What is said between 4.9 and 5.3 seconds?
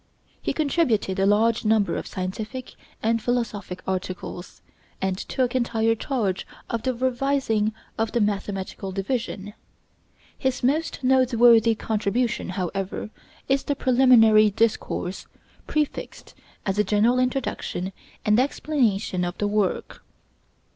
and